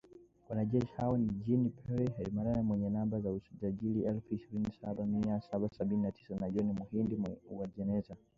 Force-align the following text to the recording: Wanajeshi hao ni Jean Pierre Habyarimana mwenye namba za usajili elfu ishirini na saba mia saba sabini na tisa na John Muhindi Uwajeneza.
Wanajeshi 0.49 0.93
hao 0.97 1.17
ni 1.17 1.29
Jean 1.47 1.69
Pierre 1.69 2.05
Habyarimana 2.05 2.63
mwenye 2.63 2.89
namba 2.89 3.19
za 3.19 3.31
usajili 3.31 4.03
elfu 4.03 4.35
ishirini 4.35 4.63
na 4.63 4.71
saba 4.81 5.05
mia 5.05 5.41
saba 5.41 5.69
sabini 5.69 6.01
na 6.01 6.11
tisa 6.11 6.35
na 6.35 6.49
John 6.49 6.73
Muhindi 6.73 7.17
Uwajeneza. 7.49 8.15